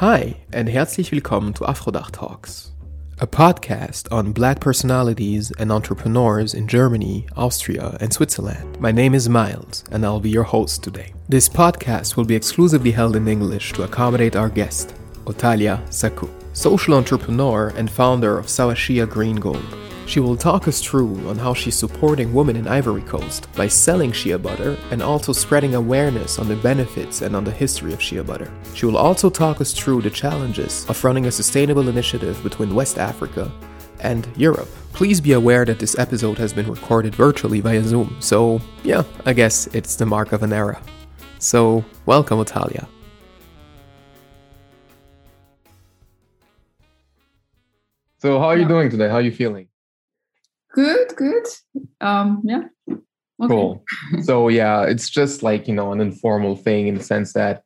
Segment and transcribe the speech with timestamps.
[0.00, 2.70] Hi and herzlich willkommen to Afrodach Talks,
[3.18, 8.80] a podcast on black personalities and entrepreneurs in Germany, Austria, and Switzerland.
[8.80, 11.12] My name is Miles and I'll be your host today.
[11.28, 16.94] This podcast will be exclusively held in English to accommodate our guest, Otalia Saku, social
[16.94, 19.66] entrepreneur and founder of Sawashea Green Gold.
[20.08, 24.10] She will talk us through on how she's supporting women in Ivory Coast by selling
[24.10, 28.22] shea butter and also spreading awareness on the benefits and on the history of shea
[28.22, 28.50] butter.
[28.72, 32.96] She will also talk us through the challenges of running a sustainable initiative between West
[32.96, 33.52] Africa
[34.00, 34.70] and Europe.
[34.94, 39.34] Please be aware that this episode has been recorded virtually via Zoom, so yeah, I
[39.34, 40.80] guess it's the mark of an era.
[41.38, 42.88] So, welcome, Otalia.
[48.16, 49.08] So, how are you doing today?
[49.08, 49.67] How are you feeling?
[50.72, 51.44] Good, good.
[52.00, 52.64] Um, yeah.
[53.40, 53.48] Okay.
[53.48, 53.84] Cool.
[54.22, 57.64] so yeah, it's just like you know an informal thing in the sense that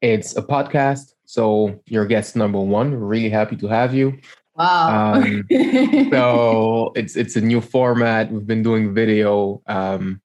[0.00, 1.14] it's a podcast.
[1.24, 2.92] So you're guest number one.
[2.92, 4.18] We're really happy to have you.
[4.54, 5.14] Wow.
[5.14, 5.46] Um,
[6.10, 8.30] so it's it's a new format.
[8.30, 10.20] We've been doing video um,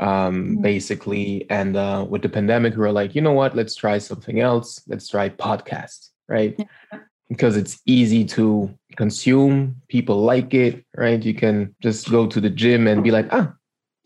[0.00, 0.62] um, mm.
[0.62, 3.56] basically, and uh, with the pandemic, we were like, you know what?
[3.56, 4.82] Let's try something else.
[4.86, 6.54] Let's try podcast, right?
[6.58, 6.98] Yeah.
[7.28, 9.80] Because it's easy to consume.
[9.88, 11.22] People like it, right?
[11.22, 13.52] You can just go to the gym and be like, ah,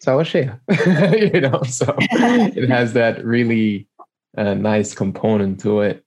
[0.05, 0.59] Sawashea,
[1.35, 1.63] you know.
[1.63, 3.89] So it has that really
[4.37, 6.05] uh, nice component to it.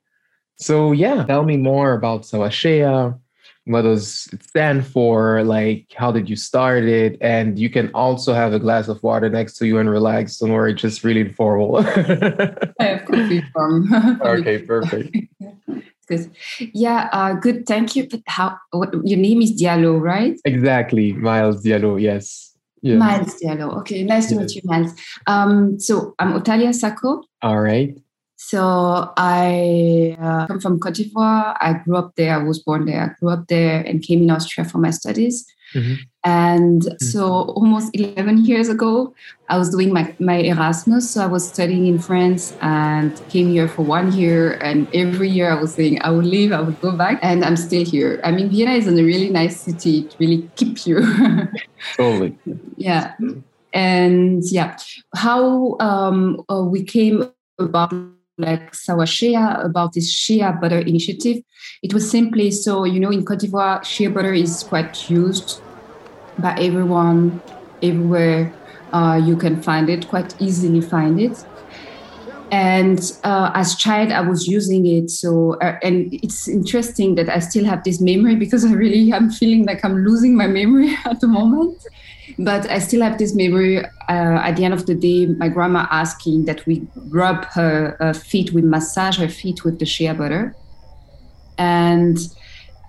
[0.57, 3.19] So yeah, tell me more about Sawashea.
[3.65, 5.43] What does it stand for?
[5.43, 7.17] Like, how did you start it?
[7.21, 10.37] And you can also have a glass of water next to you and relax.
[10.37, 11.77] Don't worry, just really informal.
[11.77, 14.21] I have coffee from.
[14.21, 15.15] okay, perfect.
[16.07, 16.31] Good.
[16.73, 17.65] Yeah, uh, good.
[17.65, 18.07] Thank you.
[18.09, 18.57] But how?
[18.71, 20.39] What, your name is Diallo, right?
[20.45, 22.01] Exactly, Miles Diallo.
[22.01, 22.55] Yes.
[22.81, 22.99] yes.
[22.99, 23.77] Miles Diallo.
[23.79, 24.41] Okay, nice to yes.
[24.41, 24.93] meet you, Miles.
[25.27, 27.23] Um, so I'm Otalia Sako.
[27.41, 27.97] All right.
[28.35, 31.55] So I uh, come from Cote d'Ivoire.
[31.61, 32.35] I grew up there.
[32.35, 33.01] I was born there.
[33.01, 35.45] I grew up there and came in Austria for my studies.
[35.73, 35.93] Mm-hmm.
[36.23, 37.05] And mm-hmm.
[37.05, 39.13] so almost 11 years ago,
[39.49, 41.09] I was doing my, my Erasmus.
[41.11, 44.53] So I was studying in France and came here for one year.
[44.61, 47.19] And every year I was saying I would leave, I would go back.
[47.21, 48.21] And I'm still here.
[48.23, 49.99] I mean, Vienna is a really nice city.
[49.99, 51.01] It really keeps you.
[51.97, 52.37] totally.
[52.77, 53.13] Yeah.
[53.73, 54.77] And yeah,
[55.15, 57.91] how um, uh, we came about
[58.37, 61.43] like Sawashea about this shea butter initiative.
[61.81, 65.61] It was simply so, you know, in Cote d'Ivoire, shea butter is quite used
[66.39, 67.41] by everyone,
[67.81, 68.53] everywhere.
[68.91, 71.43] Uh, you can find it, quite easily find it.
[72.51, 75.09] And uh, as child, I was using it.
[75.09, 79.31] So, uh, and it's interesting that I still have this memory because I really am
[79.31, 81.83] feeling like I'm losing my memory at the moment.
[82.37, 83.83] But I still have this memory.
[83.83, 88.13] Uh, at the end of the day, my grandma asking that we rub her, her
[88.13, 90.55] feet, we massage her feet with the shea butter.
[91.57, 92.19] And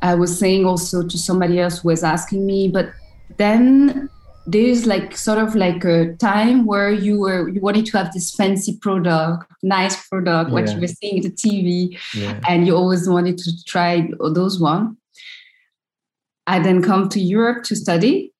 [0.03, 2.93] I was saying also to somebody else who was asking me, but
[3.37, 4.09] then
[4.47, 8.35] there's like sort of like a time where you were you wanted to have this
[8.35, 10.55] fancy product nice product yeah.
[10.55, 12.39] what you were seeing in the tv yeah.
[12.49, 14.97] and you always wanted to try those one
[16.47, 18.34] i then come to europe to study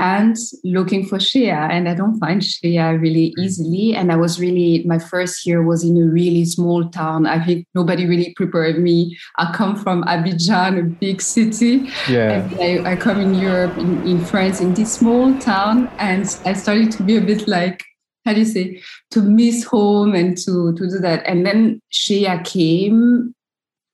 [0.00, 3.44] and looking for shea and i don't find shea really mm.
[3.44, 3.94] easily.
[3.94, 7.26] And i was really my first year was in a really small town.
[7.26, 9.18] I think nobody really prepared me.
[9.38, 11.90] I come from abidjan a big city.
[12.08, 12.30] Yeah.
[12.32, 15.90] And I, I come in europe in, in france in this small town.
[15.98, 17.84] And i started to be a bit like
[18.24, 21.26] how do you say to miss home and to to do that.
[21.26, 23.34] And then shea came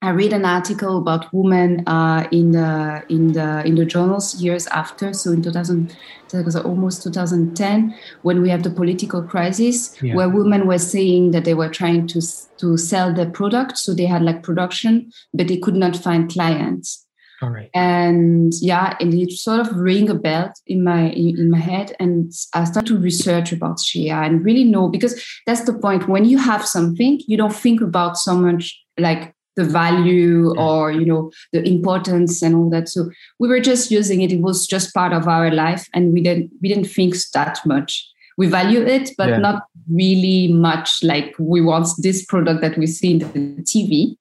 [0.06, 4.68] I read an article about women uh, in the in the in the journals years
[4.68, 5.12] after.
[5.12, 5.96] So in 2000,
[6.30, 10.14] that was almost 2010, when we have the political crisis, yeah.
[10.14, 12.22] where women were saying that they were trying to
[12.58, 17.04] to sell their product, so they had like production, but they could not find clients.
[17.42, 17.68] All right.
[17.74, 21.96] And yeah, and it sort of ring a bell in my in, in my head,
[21.98, 26.08] and I start to research about shea and really know because that's the point.
[26.08, 31.04] When you have something, you don't think about so much like the value or you
[31.04, 32.88] know the importance and all that.
[32.88, 34.32] So we were just using it.
[34.32, 38.06] It was just part of our life and we didn't we didn't think that much.
[38.38, 39.38] We value it but yeah.
[39.38, 44.16] not really much like we want this product that we see in the tv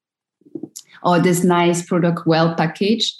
[1.03, 3.13] or this nice product well packaged.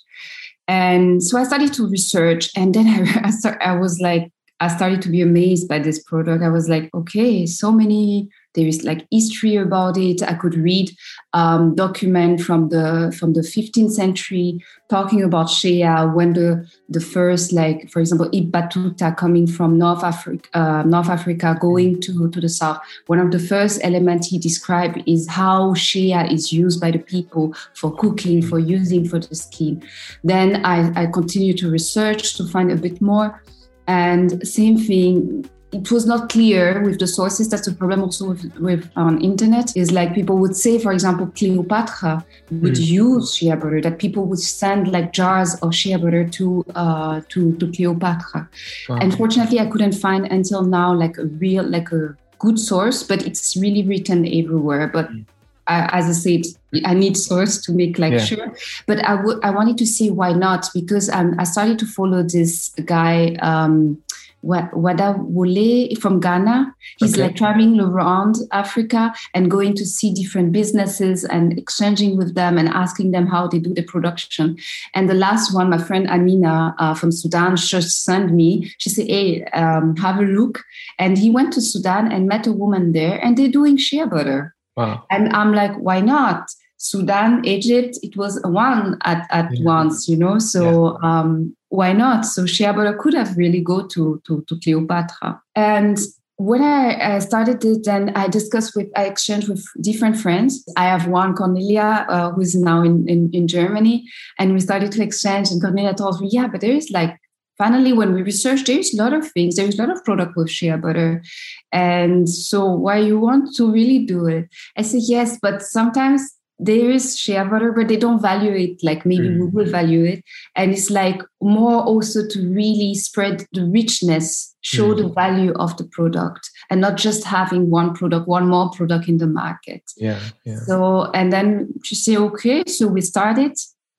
[0.67, 4.31] And so i started to research and then i, I, start, I was like
[4.61, 6.41] i started to be amazed by this product.
[6.41, 10.23] I was like okay so many there is like history about it.
[10.23, 10.91] I could read
[11.33, 17.51] um, document from the from the 15th century talking about shea when the the first
[17.51, 22.41] like for example Ibn Battuta coming from North Africa uh, North Africa going to to
[22.41, 22.79] the south.
[23.07, 27.53] One of the first elements he described is how shea is used by the people
[27.73, 29.83] for cooking, for using for the skin.
[30.23, 33.41] Then I, I continue to research to find a bit more.
[33.87, 37.49] And same thing, it was not clear with the sources.
[37.49, 39.75] That's the problem also with, with on internet.
[39.75, 42.85] Is like people would say, for example, Cleopatra would mm.
[42.85, 43.81] use shea butter.
[43.81, 48.49] That people would send like jars of shea butter to uh, to to Cleopatra.
[48.89, 48.97] Wow.
[49.01, 53.55] Unfortunately, I couldn't find until now like a real like a good source, but it's
[53.57, 54.87] really written everywhere.
[54.87, 55.25] But mm.
[55.67, 56.41] I, as I said,
[56.85, 58.19] I need source to make like yeah.
[58.19, 58.55] sure.
[58.85, 62.23] But I would I wanted to see why not because um, I started to follow
[62.23, 63.35] this guy.
[63.41, 64.01] Um,
[64.45, 66.73] Wada Wole from Ghana.
[66.97, 67.23] He's okay.
[67.23, 72.69] like traveling around Africa and going to see different businesses and exchanging with them and
[72.69, 74.57] asking them how they do the production.
[74.93, 78.71] And the last one, my friend Amina uh, from Sudan just sent me.
[78.77, 80.63] She said, "Hey, um, have a look."
[80.99, 84.55] And he went to Sudan and met a woman there, and they're doing shea butter.
[84.77, 85.05] Wow.
[85.09, 86.49] And I'm like, why not?
[86.77, 89.63] Sudan, Egypt, it was one at, at yeah.
[89.63, 90.37] once, you know.
[90.39, 91.19] So yeah.
[91.19, 92.25] um, why not?
[92.25, 95.41] So shea butter could have really go to, to, to Cleopatra.
[95.55, 95.97] And
[96.37, 100.65] when I, I, started it, then I discussed with, I exchanged with different friends.
[100.75, 104.05] I have one, Cornelia, uh, who's now in, in, in Germany,
[104.37, 105.49] and we started to exchange.
[105.51, 107.17] And Cornelia told me, yeah, but there is like
[107.57, 110.49] finally when we research there's a lot of things there's a lot of product with
[110.49, 111.23] shea butter
[111.71, 116.89] and so why you want to really do it i said yes but sometimes there
[116.89, 119.39] is shea butter but they don't value it like maybe mm.
[119.39, 120.23] we will value it
[120.55, 124.97] and it's like more also to really spread the richness show mm.
[124.97, 129.17] the value of the product and not just having one product one more product in
[129.17, 130.59] the market yeah, yeah.
[130.59, 133.51] so and then to say okay so we started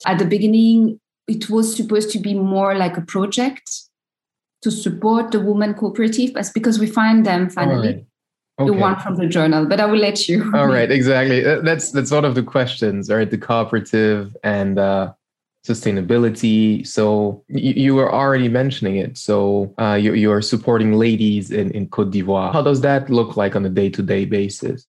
[0.07, 0.99] at the beginning
[1.29, 3.71] it was supposed to be more like a project
[4.63, 8.07] to support the women cooperative but because we find them finally.
[8.59, 8.71] Okay.
[8.71, 10.51] the one from the journal but i will let you.
[10.55, 11.43] All right exactly.
[11.43, 13.31] That's that's one of the questions right?
[13.31, 15.13] The cooperative and uh
[15.67, 16.87] sustainability.
[16.87, 19.19] So you, you were already mentioning it.
[19.19, 22.53] So uh, you, you are supporting ladies in, in cote d'ivoire.
[22.53, 24.87] How does that look like on a day-to-day basis?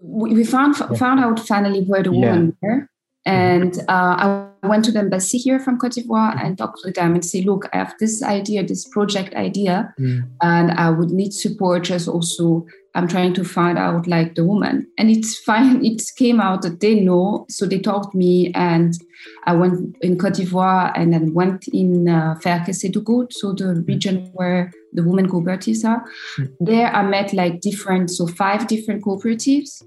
[0.00, 2.68] We found found out finally where the women yeah.
[2.68, 2.88] were.
[3.26, 7.12] And uh, I went to the embassy here from Cote d'Ivoire and talked to them
[7.14, 10.22] and say, look, I have this idea, this project idea, mm.
[10.40, 11.84] and I would need support.
[11.84, 12.64] Just also,
[12.98, 14.88] I'm trying to find out like the woman.
[14.98, 15.84] And it's fine.
[15.88, 17.46] It came out that they know.
[17.48, 18.92] So they talked me and
[19.46, 22.80] I went in Cote d'Ivoire and then went in uh, Ferkes
[23.32, 23.86] so the mm.
[23.86, 26.04] region where the women cooperatives are.
[26.38, 26.56] Mm.
[26.58, 29.84] There I met like different, so five different cooperatives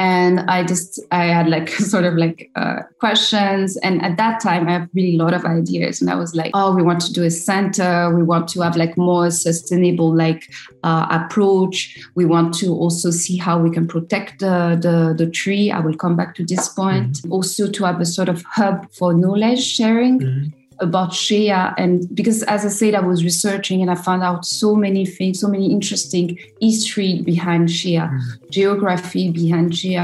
[0.00, 3.76] and i just i had like sort of like uh, questions.
[3.82, 6.00] And at that time i have really a lot of ideas.
[6.00, 8.14] And i was like oh we want to do a center.
[8.14, 10.50] We want to have like more sustainable like
[10.82, 11.98] uh, approach.
[12.14, 15.70] We want to also see how we can protect the, the, the tree.
[15.70, 17.10] I will come back to this point.
[17.10, 17.32] Mm-hmm.
[17.32, 20.20] also to have a sort of hub for knowledge sharing.
[20.20, 24.44] Mm-hmm about shea and because as i said i was researching and i found out
[24.44, 28.20] so many things so many interesting history behind shea mm.
[28.50, 29.96] geography behind shea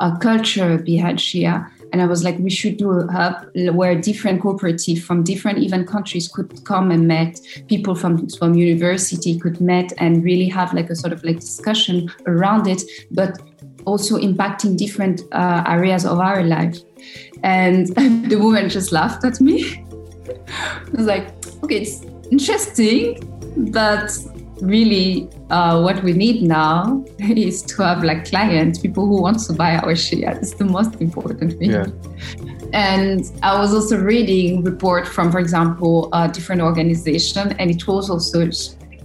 [0.00, 1.60] uh, culture behind shea
[1.92, 5.86] and i was like we should do a hub where different cooperative from different even
[5.86, 7.40] countries could come and met.
[7.66, 12.10] People from from university could met and really have like a sort of like discussion
[12.26, 13.40] around it but
[13.84, 16.78] also impacting different uh, areas of our life.
[17.42, 17.86] And
[18.30, 19.87] the woman just laughed at me
[20.56, 21.28] I was like,
[21.62, 23.22] okay, it's interesting,
[23.72, 24.10] but
[24.60, 29.52] really uh, what we need now is to have like clients, people who want to
[29.52, 30.24] buy our shea.
[30.26, 31.70] It's the most important thing.
[31.70, 31.86] Yeah.
[32.72, 38.10] And I was also reading report from, for example, a different organization, and it was
[38.10, 38.50] also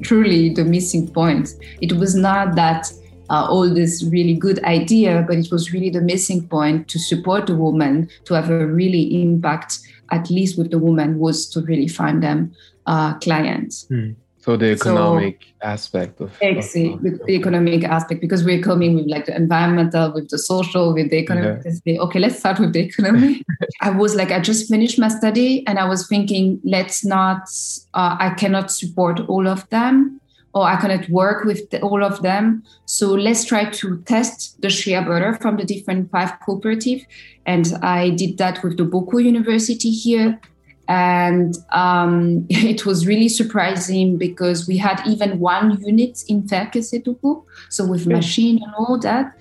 [0.01, 1.51] truly the missing point.
[1.79, 2.91] It was not that
[3.29, 7.47] uh, all this really good idea, but it was really the missing point to support
[7.47, 9.79] the woman to have a really impact
[10.11, 12.53] at least with the woman, was to really find them
[12.85, 13.87] uh, clients.
[13.87, 14.11] Hmm.
[14.43, 18.95] So the economic so, aspect of exactly of, with the economic aspect because we're coming
[18.95, 21.65] with like the environmental, with the social, with the economic.
[21.85, 22.01] Yeah.
[22.01, 23.41] Okay, let's start with the economy.
[23.81, 27.47] I was like, I just finished my study, and I was thinking, let's not.
[27.93, 30.19] Uh, I cannot support all of them
[30.53, 32.63] or I cannot work with the, all of them.
[32.85, 37.01] So let's try to test the shea butter from the different five cooperative.
[37.45, 40.39] And I did that with the Boku University here.
[40.87, 47.87] and um, it was really surprising because we had even one unit in Ferkessédougou, so
[47.87, 49.33] with machine and all that.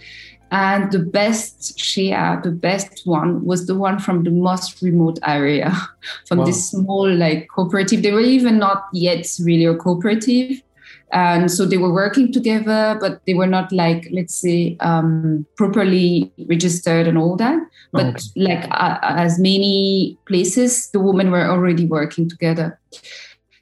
[0.52, 2.10] And the best shea,
[2.42, 5.74] the best one, was the one from the most remote area,
[6.28, 6.44] from wow.
[6.44, 8.02] this small like cooperative.
[8.02, 10.62] They were even not yet really a cooperative,
[11.12, 16.32] and so they were working together but they were not like let's say um, properly
[16.48, 17.58] registered and all that.
[17.92, 18.20] But okay.
[18.36, 22.80] like uh, as many places the women were already working together.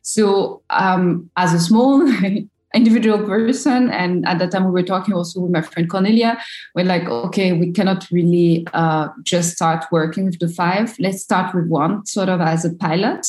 [0.03, 2.09] So um, as a small
[2.75, 6.41] individual person and at that time we were talking also with my friend cornelia
[6.77, 10.97] we're like okay we cannot really uh, just start working with the five.
[11.01, 13.27] Let's start with one sort of as a pilot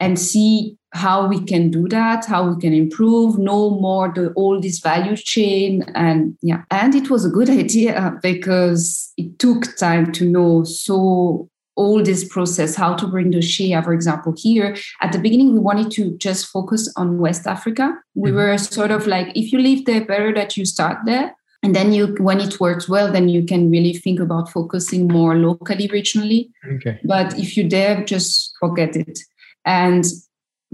[0.00, 4.60] and see how we can do that, how we can improve, know more the all
[4.60, 10.12] this value chain, and yeah, and it was a good idea because it took time
[10.12, 14.76] to know so all this process, how to bring the Shea, for example, here.
[15.00, 17.96] At the beginning, we wanted to just focus on West Africa.
[18.14, 18.36] We mm-hmm.
[18.36, 21.34] were sort of like, if you live there, better that you start there.
[21.64, 25.34] And then you, when it works well, then you can really think about focusing more
[25.34, 26.50] locally, regionally.
[26.74, 27.00] Okay.
[27.04, 29.18] But if you dare, just forget it.
[29.64, 30.04] And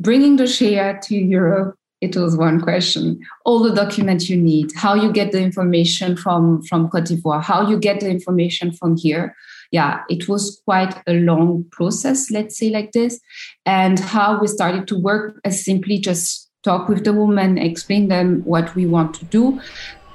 [0.00, 3.20] bringing the shea to Europe, it was one question.
[3.44, 7.68] All the documents you need, how you get the information from, from Cote d'Ivoire, how
[7.68, 9.36] you get the information from here.
[9.70, 13.20] Yeah, it was quite a long process, let's say like this.
[13.66, 18.42] And how we started to work as simply just talk with the woman, explain them
[18.44, 19.60] what we want to do.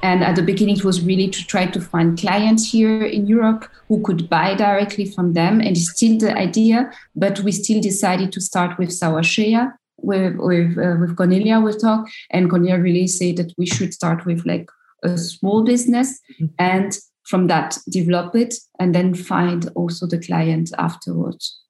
[0.05, 3.67] And at the beginning, it was really to try to find clients here in Europe
[3.87, 5.59] who could buy directly from them.
[5.59, 9.73] And it's still the idea, but we still decided to start with Sawashea.
[9.97, 14.25] With with, uh, with Cornelia, we talk, and Cornelia really said that we should start
[14.27, 14.69] with like
[15.01, 16.53] a small business mm-hmm.
[16.59, 21.61] and from that develop it and then find also the client afterwards.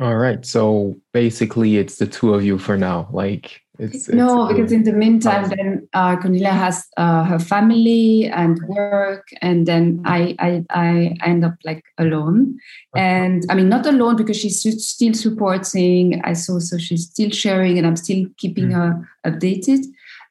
[0.00, 0.44] All right.
[0.44, 3.08] So basically, it's the two of you for now.
[3.12, 8.26] Like it's, no, it's, because in the meantime, then uh, Cornelia has uh, her family
[8.26, 12.58] and work, and then I, I I end up like alone.
[12.94, 16.20] And I mean, not alone because she's still supporting.
[16.24, 18.74] I saw so she's still sharing, and I'm still keeping mm.
[18.74, 19.84] her updated.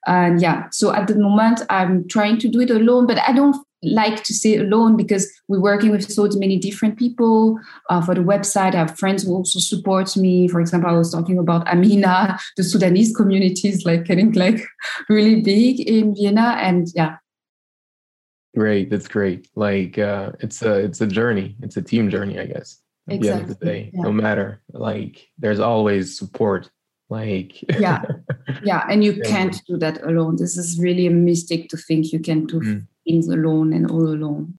[0.07, 3.55] And yeah, so at the moment, I'm trying to do it alone, but I don't
[3.81, 7.59] like to stay alone because we're working with so many different people
[7.89, 8.75] uh, for the website.
[8.75, 10.47] I have friends who also support me.
[10.47, 14.61] For example, I was talking about Amina, the Sudanese community is like getting like
[15.09, 17.17] really big in Vienna, and yeah.
[18.55, 19.47] Great, that's great.
[19.55, 21.55] Like uh, it's a it's a journey.
[21.61, 22.79] It's a team journey, I guess.
[23.07, 23.29] At exactly.
[23.29, 24.01] the end of the day, yeah.
[24.01, 26.69] no matter like, there's always support.
[27.11, 28.03] Like yeah,
[28.63, 30.35] yeah, and you can't do that alone.
[30.35, 32.59] This is really a mistake to think you can do.
[32.59, 34.57] Mm things alone and all alone.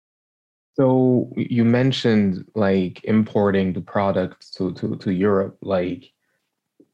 [0.75, 5.59] So you mentioned like importing the product to to, to Europe.
[5.63, 6.13] Like,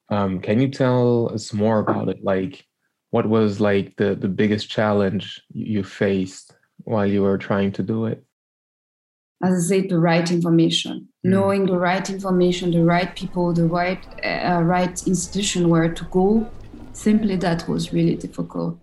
[0.08, 2.22] um, can you tell us more about it?
[2.22, 2.66] Like,
[3.10, 8.06] what was like the the biggest challenge you faced while you were trying to do
[8.06, 8.24] it?
[9.44, 11.30] As I said, the right information, mm.
[11.30, 16.48] knowing the right information, the right people, the right uh, right institution where to go.
[16.92, 18.78] Simply, that was really difficult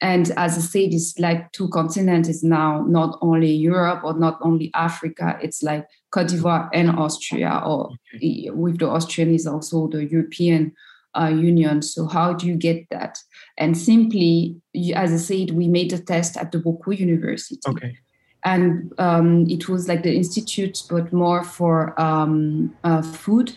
[0.00, 2.28] and as I said, it's like two continents.
[2.28, 5.38] It's now not only Europe or not only Africa.
[5.42, 8.50] It's like Cote d'Ivoire and Austria, or okay.
[8.50, 10.72] with the Austrian is also the European
[11.18, 11.80] uh, Union.
[11.82, 13.18] So how do you get that?
[13.56, 14.60] And simply,
[14.94, 17.60] as I said, we made a test at the Boku University.
[17.66, 17.98] Okay.
[18.44, 23.56] And um, it was like the institute, but more for um, uh, food.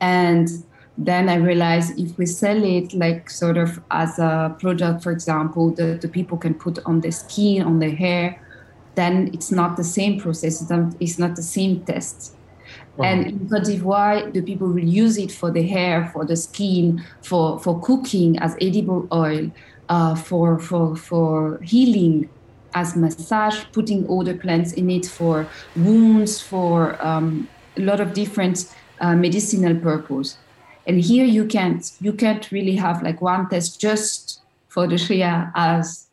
[0.00, 0.48] And
[1.06, 5.70] then I realized if we sell it like sort of as a product, for example,
[5.72, 8.40] that the people can put on their skin, on their hair,
[8.94, 10.62] then it's not the same process.
[11.00, 12.34] It's not the same test.
[12.98, 13.04] Oh.
[13.04, 17.02] And in Cote d'Ivoire, the people will use it for the hair, for the skin,
[17.22, 19.50] for, for cooking as edible oil,
[19.88, 22.28] uh, for, for, for healing
[22.74, 28.74] as massage, putting other plants in it for wounds, for um, a lot of different
[29.00, 30.36] uh, medicinal purpose.
[30.86, 35.22] And here you can't you can't really have like one test just for the shea
[35.54, 36.06] as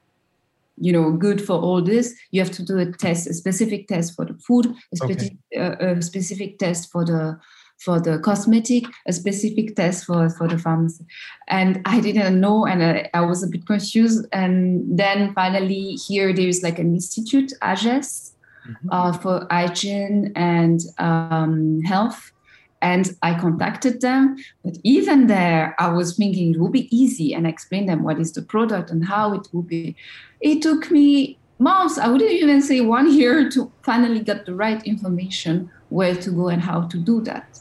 [0.77, 2.15] you know good for all this.
[2.31, 5.61] You have to do a test, a specific test for the food, a, specific, okay.
[5.61, 7.39] uh, a specific test for the
[7.79, 11.05] for the cosmetic, a specific test for, for the pharmacy.
[11.47, 14.27] And I didn't know, and I, I was a bit confused.
[14.33, 18.33] And then finally, here there's like an institute, AGES,
[18.67, 18.89] mm-hmm.
[18.91, 22.33] uh, for hygiene and um, health
[22.81, 24.37] and I contacted them.
[24.63, 28.33] But even there, I was thinking it would be easy and explain them what is
[28.33, 29.95] the product and how it will be.
[30.41, 34.81] It took me months, I wouldn't even say one year to finally get the right
[34.83, 37.59] information where to go and how to do that.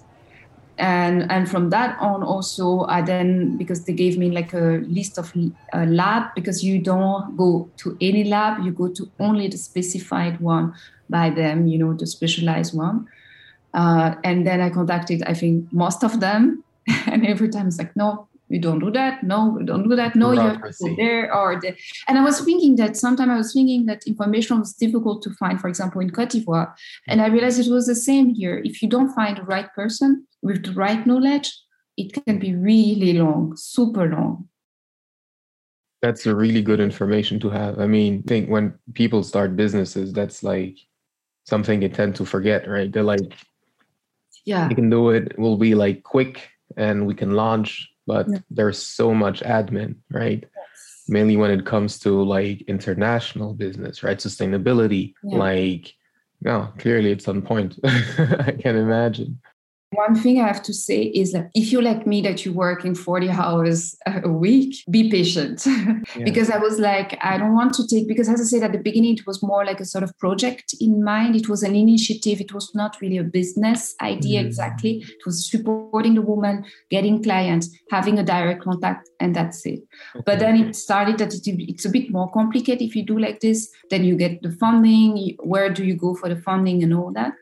[0.79, 5.19] and and from that on also i then because they gave me like a list
[5.19, 5.33] of
[5.75, 10.39] uh, lab because you don't go to any lab you go to only the specified
[10.41, 10.73] one
[11.11, 13.07] by them you know the specialized one
[13.75, 16.65] uh, and then i contacted i think most of them.
[17.07, 19.23] And every time it's like no we don't do that.
[19.23, 20.17] No we don't do that.
[20.17, 23.37] No you have to go there or the and i was thinking that sometimes i
[23.37, 26.73] was thinking that information was difficult to find for example in cote d'ivoire.
[27.07, 28.61] And i realized it was the same here.
[28.65, 31.53] If you don't find the right person with the right knowledge
[31.97, 34.49] it can be really long super long.
[36.01, 37.79] That's a really good information to have.
[37.79, 40.77] I mean I think when people start businesses that's like
[41.45, 42.91] something they tend to forget right?
[42.91, 43.35] They're like
[44.49, 47.71] yeah we can do it it will be like quick and we can launch
[48.09, 48.39] but yeah.
[48.51, 50.43] there's so much admin, right?
[50.43, 51.05] Yes.
[51.09, 54.17] Mainly when it comes to like international business, right?
[54.17, 55.39] Sustainability, yeah.
[55.39, 55.95] like,
[56.41, 57.79] no, clearly it's on point.
[57.85, 59.41] I can imagine.
[59.93, 62.85] One thing I have to say is that if you're like me, that you work
[62.85, 65.67] in 40 hours a week, be patient.
[66.17, 66.25] Yeah.
[66.25, 68.79] because I was like, I don't want to take, because as I said at the
[68.79, 71.37] beginning, it was more like a sort of project in mind.
[71.37, 72.41] It was an initiative.
[72.41, 74.47] It was not really a business idea mm.
[74.47, 75.05] exactly.
[75.07, 79.81] It was supporting the woman, getting clients, having a direct contact, and that's it.
[80.17, 80.23] Okay.
[80.25, 83.69] But then it started that it's a bit more complicated if you do like this.
[83.91, 85.37] Then you get the funding.
[85.41, 87.33] Where do you go for the funding and all that?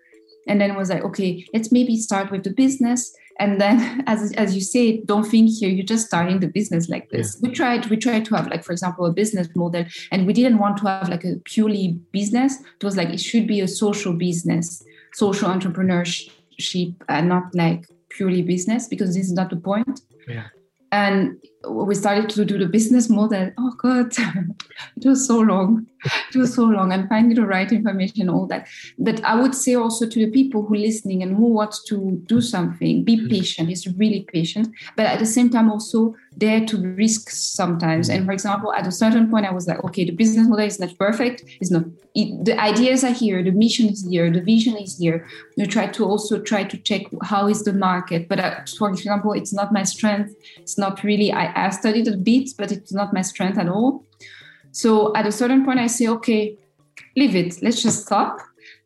[0.47, 3.15] And then was like okay let's maybe start with the business.
[3.39, 7.11] And then as, as you say don't think here you're just starting the business like
[7.11, 7.39] this.
[7.41, 7.49] Yeah.
[7.49, 10.59] we tried we tried to have like for example a business model and we didn't
[10.59, 12.59] want to have like a purely business.
[12.81, 18.43] It was like it should be a social business social entrepreneurship and not like purely
[18.43, 20.01] business because this is not the point.
[20.27, 20.49] Yeah
[20.93, 21.37] and
[21.69, 23.51] we started to do the business model.
[23.59, 24.13] Oh god.
[24.97, 25.87] It was so long.
[26.33, 26.93] It was so long.
[26.93, 28.69] And finding the right information all that.
[28.99, 32.23] But i would say also to the people who are listening and who want to
[32.27, 33.29] do something be mm-hmm.
[33.29, 33.71] patient.
[33.71, 34.69] It's really patient.
[34.97, 38.93] But at the same time also dare to risk sometimes and for example at a
[38.93, 42.45] certain point i was like okay the business model is not perfect it's not it,
[42.45, 45.27] the ideas are here the mission is here the vision is here
[45.57, 49.33] you try to also try to check how is the market but uh, for example
[49.33, 53.13] it's not my strength it's not really i I studied a bit, but it's not
[53.13, 54.05] my strength at all.
[54.73, 56.57] So at a certain point, I say, okay,
[57.17, 57.63] leave it.
[57.63, 58.39] Let's just stop.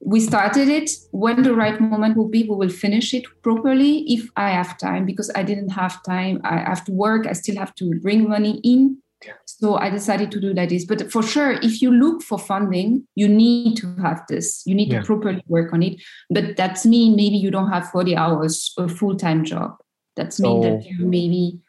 [0.02, 0.90] We started it.
[1.10, 5.04] When the right moment will be, we will finish it properly if I have time,
[5.04, 6.40] because I didn't have time.
[6.42, 7.26] I have to work.
[7.26, 8.98] I still have to bring money in.
[9.44, 10.86] So I decided to do like this.
[10.86, 14.62] But for sure, if you look for funding, you need to have this.
[14.64, 15.00] You need yeah.
[15.00, 16.00] to properly work on it.
[16.30, 19.76] But that's mean maybe you don't have 40 hours a full-time job.
[20.16, 21.60] That's so, mean that you maybe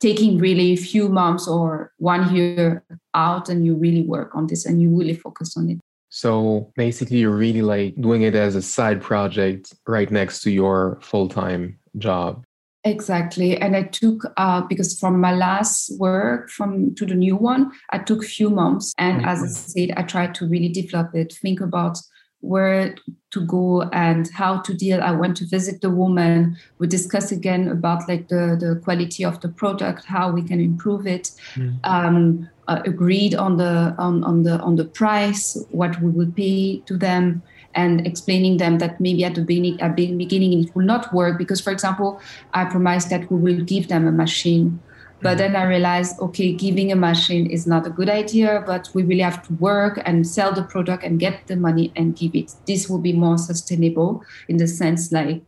[0.00, 4.66] taking really a few months or one year out and you really work on this
[4.66, 5.78] and you really focus on it.
[6.14, 10.98] So basically, you're really like doing it as a side project right next to your
[11.00, 12.44] full time job.
[12.84, 13.56] Exactly.
[13.56, 17.98] And I took, uh, because from my last work from to the new one, I
[17.98, 18.92] took few months.
[18.98, 19.28] And mm-hmm.
[19.28, 21.96] as I said, I tried to really develop it, think about
[22.42, 22.94] where
[23.30, 25.00] to go and how to deal.
[25.00, 26.56] I went to visit the woman.
[26.78, 31.06] We discussed again about like the, the quality of the product, how we can improve
[31.06, 31.30] it.
[31.54, 31.78] Mm.
[31.84, 36.78] Um, uh, agreed on the on, on the on the price, what we will pay
[36.86, 37.42] to them,
[37.74, 41.38] and explaining them that maybe at the beginning at the beginning it will not work
[41.38, 42.20] because, for example,
[42.54, 44.80] I promised that we will give them a machine
[45.22, 49.04] but then I realized, okay, giving a machine is not a good idea, but we
[49.04, 52.52] really have to work and sell the product and get the money and give it.
[52.66, 55.42] This will be more sustainable in the sense like,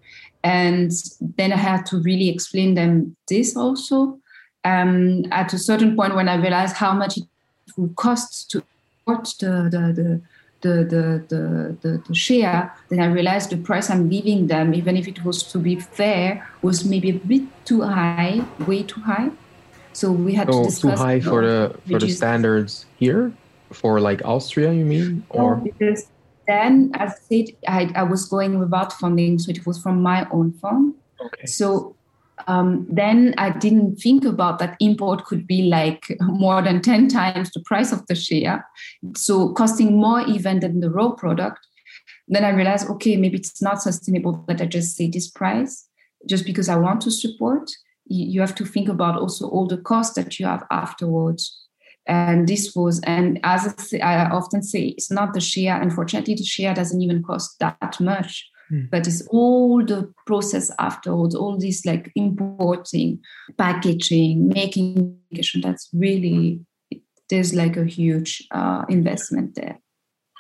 [0.45, 0.93] and
[1.37, 4.21] then I had to really explain them this also.
[4.65, 7.25] Um, at a certain point when I realized how much it
[7.77, 8.63] would cost to
[9.07, 10.21] import the, the, the
[10.65, 14.97] the, the, the, the, the shea, then I realized the price I'm giving them, even
[14.97, 19.31] if it was to be fair, was maybe a bit too high, way too high.
[19.95, 20.99] So we had so to discuss.
[20.99, 23.33] too high for the for the standards here
[23.73, 25.25] for like Austria, you mean?
[25.31, 26.09] Or no, because
[26.47, 30.27] then, as I said, I, I was going without funding, so it was from my
[30.31, 30.95] own fund.
[31.21, 31.47] Okay.
[31.47, 31.97] So
[32.47, 37.51] um, then I didn't think about that import could be like more than 10 times
[37.51, 38.59] the price of the shea.
[39.17, 41.67] So costing more even than the raw product.
[42.27, 45.89] Then I realized, okay, maybe it's not sustainable that I just say this price
[46.27, 47.71] just because I want to support
[48.07, 51.61] you have to think about also all the costs that you have afterwards.
[52.07, 55.69] And this was and as I, say, I, often say it's not the shea.
[55.69, 58.51] Unfortunately the shea doesn't even cost that much.
[58.73, 58.89] Mm.
[58.91, 63.21] but it's all the process afterwards all this like importing
[63.59, 65.19] packaging making
[65.61, 66.61] that's really
[67.29, 69.79] there's like a huge uh, investment there.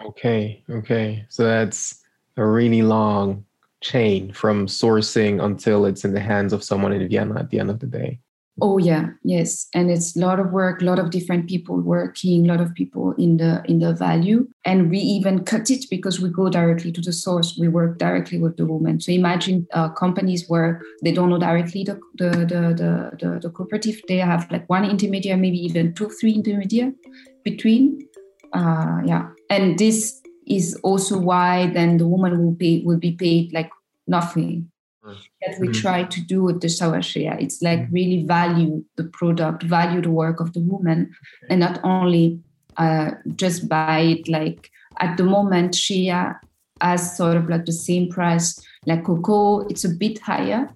[0.06, 1.26] Okay okay.
[1.28, 2.02] So that's
[2.38, 3.44] a really long
[3.84, 7.70] chain from sourcing until it's in the hands of someone in Vienna at the end
[7.70, 8.18] of the day.
[8.62, 12.44] Oh yeah, yes, and it's a lot of work, a lot of different people working,
[12.44, 16.20] a lot of people in the in the value, and we even cut it because
[16.20, 17.58] we go directly to the source.
[17.58, 19.00] We work directly with the woman.
[19.00, 23.50] So imagine uh, companies where they don't know directly the the, the the the the
[23.50, 24.00] cooperative.
[24.06, 26.92] They have like one intermediary, maybe even two, three intermediary
[27.42, 28.06] between.
[28.52, 33.52] Uh, yeah, and this is also why then the woman will pay will be paid
[33.52, 33.70] like
[34.06, 34.70] nothing
[35.04, 35.80] that we mm-hmm.
[35.80, 37.40] try to do with the Sawashea.
[37.40, 37.94] It's like mm-hmm.
[37.94, 41.14] really value the product, value the work of the woman,
[41.50, 42.40] and not only
[42.76, 46.32] uh, just buy it like at the moment Shea
[46.80, 49.66] has sort of like the same price like cocoa.
[49.68, 50.70] It's a bit higher.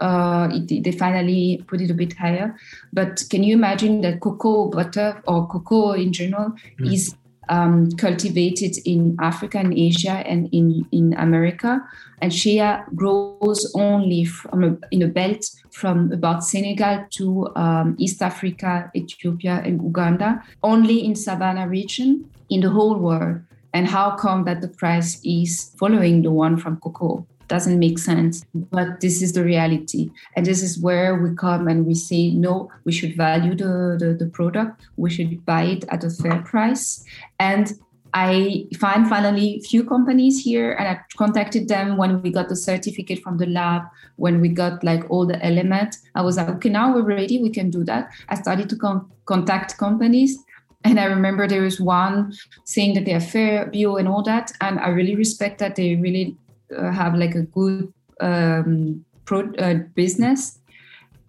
[0.00, 2.56] Uh, it, they finally put it a bit higher.
[2.92, 6.92] But can you imagine that cocoa butter or cocoa in general mm.
[6.92, 7.14] is
[7.48, 11.82] um, cultivated in Africa and Asia and in, in America.
[12.20, 18.22] And shea grows only from a, in a belt from about Senegal to um, East
[18.22, 23.40] Africa, Ethiopia, and Uganda, only in Savannah region in the whole world.
[23.74, 27.26] And how come that the price is following the one from cocoa?
[27.54, 28.34] Doesn't make sense
[28.78, 32.54] but this is the reality and this is where we come and we say no
[32.86, 37.04] we should value the, the, the product we should buy it at a fair price
[37.38, 37.74] and
[38.14, 43.22] I find finally few companies here and I contacted them when we got the certificate
[43.22, 43.82] from the lab,
[44.16, 45.98] when we got like all the elements.
[46.14, 48.10] I was like, okay, now we're ready, we can do that.
[48.28, 50.36] I started to con- contact companies.
[50.84, 52.34] And I remember there was one
[52.64, 54.52] saying that they are fair, bio, and all that.
[54.60, 56.36] And I really respect that they really
[56.80, 60.58] have like a good um, pro, uh, business.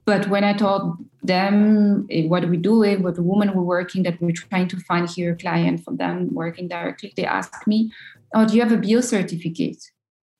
[0.05, 4.21] But when I told them eh, what we do with the woman we're working, that
[4.21, 7.91] we're trying to find here a client for them working directly, they asked me,
[8.33, 9.81] "Oh, do you have a bio certificate?"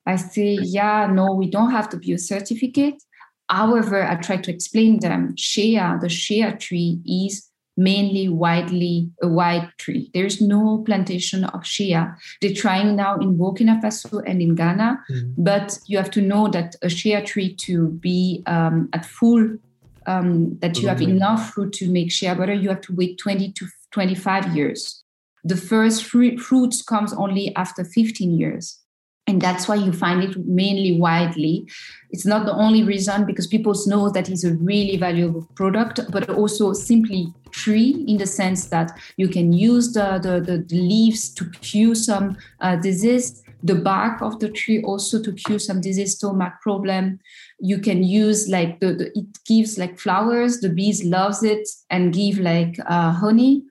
[0.06, 3.02] I say, "Yeah, no, we don't have the bio certificate."
[3.50, 5.36] However, I try to explain them.
[5.38, 10.10] Shea, the shea tree is mainly widely a white tree.
[10.14, 12.06] There's no plantation of shea.
[12.42, 15.34] They're trying now in Burkina Faso and in Ghana, mm.
[15.38, 19.58] but you have to know that a shea tree to be um, at full,
[20.06, 21.18] um, that you have mm-hmm.
[21.18, 25.04] enough fruit to make shea butter, you have to wait 20 to 25 years.
[25.44, 28.83] The first fruit, fruits comes only after 15 years
[29.26, 31.66] and that's why you find it mainly widely.
[32.12, 36.30] It's not the only reason because people know that it's a really valuable product but
[36.30, 41.50] also simply tree in the sense that you can use the, the, the, leaves to
[41.62, 46.54] cure some uh, disease the bark of the tree also to cure some disease stomach
[46.62, 47.18] problem.
[47.60, 52.14] You can use like the, the it gives like flowers the bees loves it and
[52.14, 53.64] give like uh, honey.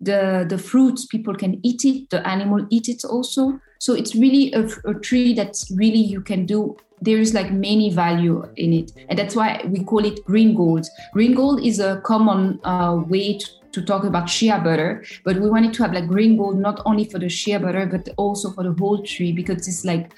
[0.00, 4.52] The the fruits people can eat it the animal eat it also so it's really
[4.52, 8.92] a, a tree that's really you can do there's like many value in it.
[9.08, 10.86] And that's why we call it green gold.
[11.14, 15.48] Green gold is a common uh, way to, to talk about shea butter but we
[15.48, 18.64] wanted to have like green gold not only for the shea butter but also for
[18.64, 20.12] the whole tree because it's like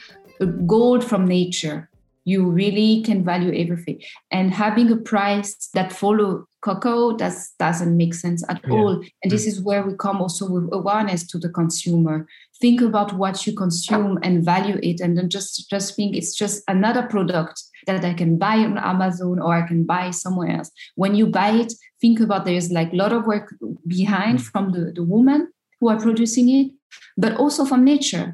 [0.67, 1.89] gold from nature.
[2.25, 4.01] You really can value everything.
[4.31, 8.75] And having a price that follow cocoa does doesn't make sense at yeah.
[8.75, 9.03] all.
[9.23, 9.49] And this mm.
[9.49, 12.27] is where we come also with awareness to the consumer
[12.63, 16.63] think about what you consume and value it and then just just think it's just
[16.69, 21.15] another product that i can buy on amazon or i can buy somewhere else when
[21.15, 23.53] you buy it think about there's like a lot of work
[23.89, 24.43] behind mm.
[24.43, 26.71] from the, the woman who are producing it
[27.17, 28.33] but also from nature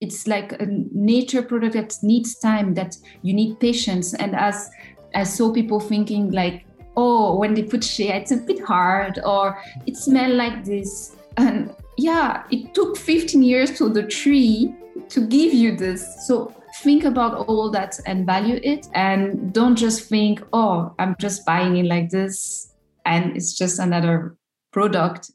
[0.00, 4.68] it's like a nature product that needs time that you need patience and as
[5.14, 9.56] i saw people thinking like oh when they put shea it's a bit hard or
[9.86, 14.74] it smell like this and yeah it took 15 years to the tree
[15.08, 20.08] to give you this so think about all that and value it and don't just
[20.08, 22.72] think oh i'm just buying it like this
[23.04, 24.36] and it's just another
[24.72, 25.30] product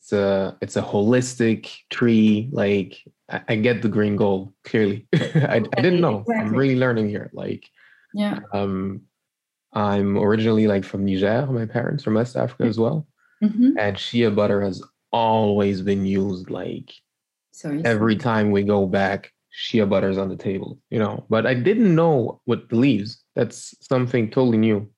[0.00, 5.06] it's a it's a holistic tree like I, I get the green gold clearly.
[5.14, 6.20] I, I, didn't know.
[6.20, 6.36] Exactly.
[6.36, 7.30] I'm really learning here.
[7.32, 7.68] Like,
[8.14, 8.40] yeah.
[8.52, 9.02] Um,
[9.72, 11.46] I'm originally like from Niger.
[11.46, 13.06] My parents from West Africa as well,
[13.42, 13.76] mm-hmm.
[13.78, 14.82] and shea butter has
[15.16, 16.50] always been used.
[16.50, 16.92] Like,
[17.52, 20.78] sorry, every time we go back, shea butter is on the table.
[20.90, 23.22] You know, but I didn't know what the leaves.
[23.34, 24.88] That's something totally new.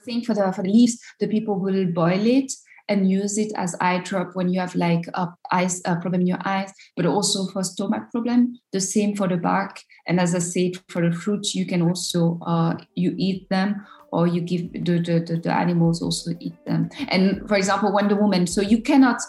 [0.00, 2.52] I think for the for the leaves, the people will boil it
[2.90, 6.26] and use it as eye drop when you have like a eyes a problem in
[6.26, 8.58] your eyes, but also for stomach problem.
[8.72, 9.80] The same for the bark.
[10.06, 14.26] And as I said, for the fruits, you can also uh, you eat them or
[14.26, 16.90] you give the, the, the, the animals also eat them.
[17.08, 19.22] And for example, when the woman, so you cannot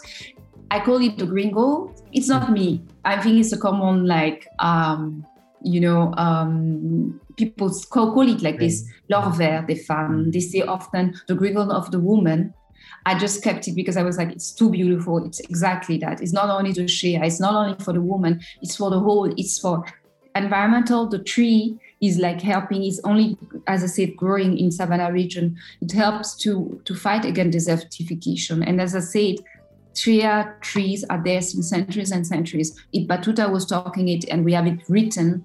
[0.72, 2.02] I call it the green gold.
[2.12, 2.82] It's not me.
[3.04, 5.26] I think it's a common like um,
[5.64, 10.30] you know, um, people call, call it like this, l'or vert des femmes.
[10.30, 12.54] They say often the griffon of the woman.
[13.04, 15.24] I just kept it because I was like, it's too beautiful.
[15.24, 16.20] It's exactly that.
[16.20, 19.32] It's not only the shea, it's not only for the woman, it's for the whole,
[19.36, 19.84] it's for
[20.34, 21.08] environmental.
[21.08, 23.36] The tree is like helping, it's only,
[23.66, 25.56] as I said, growing in Savannah region.
[25.80, 28.64] It helps to, to fight against desertification.
[28.66, 29.36] And as I said,
[29.94, 32.78] Shea trees are there since centuries and centuries.
[32.92, 35.44] Ibn Battuta was talking it, and we have it written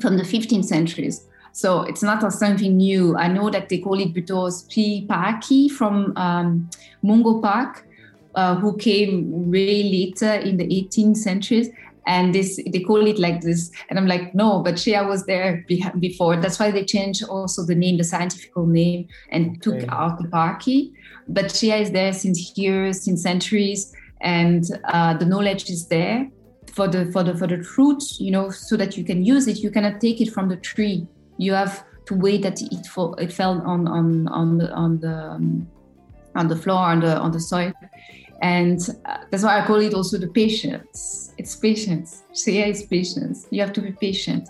[0.00, 1.26] from the 15th centuries.
[1.52, 3.16] So it's not something new.
[3.16, 5.06] I know that they call it Butos P.
[5.08, 6.70] Paki from um,
[7.02, 7.86] Mungo Park,
[8.34, 11.68] uh, who came way later in the 18th centuries.
[12.04, 13.70] And this they call it like this.
[13.88, 15.64] And I'm like, no, but Shea was there
[16.00, 16.36] before.
[16.36, 19.80] That's why they changed also the name, the scientific name, and okay.
[19.80, 20.92] took out the Paki.
[21.28, 26.28] But Shea is there since years, since centuries, and uh, the knowledge is there
[26.72, 29.58] for the for the for the fruit, you know, so that you can use it.
[29.58, 31.06] You cannot take it from the tree.
[31.38, 35.14] You have to wait that it fall, it fell on on on the on the
[35.14, 35.68] um,
[36.34, 37.72] on the floor on the on the soil,
[38.42, 41.32] and uh, that's why I call it also the patience.
[41.38, 42.22] It's patience.
[42.34, 43.46] Shea it's patience.
[43.50, 44.48] You have to be patient.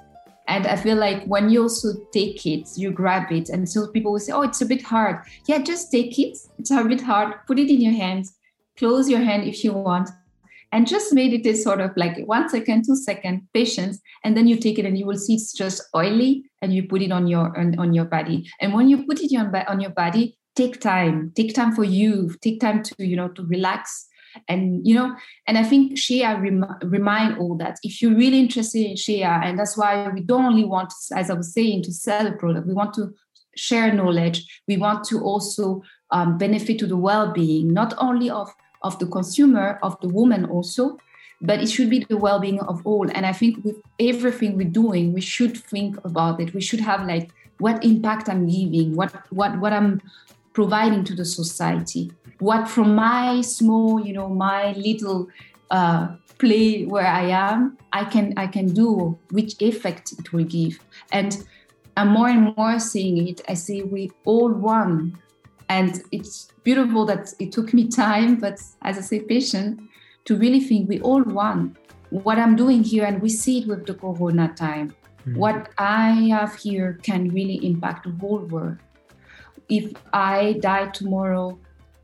[0.49, 4.13] And I feel like when you also take it, you grab it, and so people
[4.13, 6.37] will say, "Oh, it's a bit hard." Yeah, just take it.
[6.59, 7.35] It's a bit hard.
[7.47, 8.35] Put it in your hands.
[8.77, 10.11] Close your hand if you want,
[10.73, 14.49] and just made it a sort of like one second, two second patience, and then
[14.49, 17.27] you take it and you will see it's just oily, and you put it on
[17.27, 18.51] your on, on your body.
[18.61, 22.35] And when you put it on, on your body, take time, take time for you,
[22.41, 24.07] take time to you know to relax,
[24.49, 25.15] and you know.
[25.47, 29.59] And I think Shea rem- remind all that if you're really interested in Shea, and
[29.59, 32.75] that's why we don't only want, as I was saying, to sell a product, we
[32.75, 33.13] want to
[33.55, 34.47] share knowledge.
[34.67, 38.49] We want to also um, benefit to the well-being, not only of
[38.83, 40.99] of the consumer, of the woman also,
[41.41, 43.09] but it should be the well-being of all.
[43.11, 46.55] And I think with everything we're doing, we should think about it.
[46.55, 50.01] We should have like what impact I'm giving, what what what I'm
[50.53, 55.29] providing to the society, what from my small, you know, my little
[55.71, 60.79] uh, play where I am, I can I can do, which effect it will give.
[61.11, 61.45] And
[61.97, 63.41] I'm more and more seeing it.
[63.49, 65.19] I see we all one
[65.77, 69.81] and it's beautiful that it took me time, but as I say, patient
[70.27, 71.77] to really think we all want
[72.11, 74.89] what I'm doing here, and we see it with the Corona time.
[74.91, 75.39] Mm-hmm.
[75.39, 78.77] What I have here can really impact the whole world.
[79.71, 81.59] If I die tomorrow,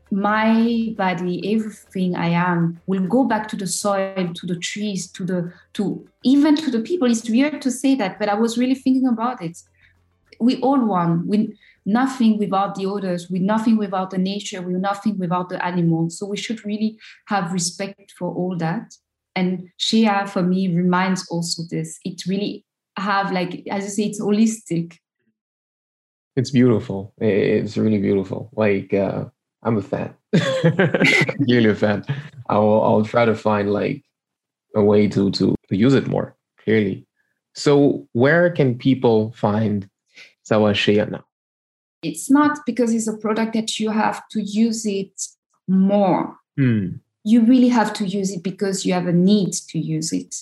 [0.09, 5.23] my body, everything I am, will go back to the soil, to the trees, to
[5.23, 5.83] the to
[6.23, 7.07] even to the people.
[7.11, 9.55] It's weird to say that, but I was really thinking about it.
[10.39, 11.27] We all want.
[11.27, 11.37] We
[11.89, 16.17] nothing without the others, with nothing without the nature, with nothing without the animals.
[16.17, 16.97] So we should really
[17.27, 18.93] have respect for all that.
[19.35, 21.99] And Shea for me reminds also this.
[22.05, 22.65] It really
[22.97, 24.97] have like as you say, it's holistic.
[26.35, 27.13] It's beautiful.
[27.17, 28.49] It's really beautiful.
[28.53, 29.25] Like uh,
[29.63, 30.13] I'm a fan.
[31.39, 32.05] really a fan.
[32.49, 34.03] I'll I'll try to find like
[34.75, 37.07] a way to to use it more clearly.
[37.55, 39.89] So where can people find
[40.43, 41.23] Sawa now?
[42.01, 45.21] It's not because it's a product that you have to use it
[45.67, 46.37] more.
[46.57, 46.99] Mm.
[47.23, 50.35] You really have to use it because you have a need to use it.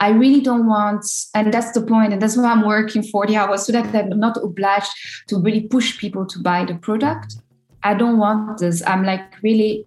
[0.00, 3.66] I really don't want, and that's the point, and that's why I'm working 40 hours
[3.66, 4.90] so that I'm not obliged
[5.28, 7.36] to really push people to buy the product.
[7.82, 8.82] I don't want this.
[8.86, 9.86] I'm like, really,